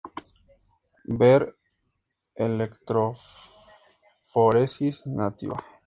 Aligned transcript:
Ver 1.19 1.45
electroforesis 2.47 5.05
nativa. 5.05 5.65